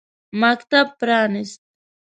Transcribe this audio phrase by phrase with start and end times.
[0.41, 1.61] مکتب پرانیست.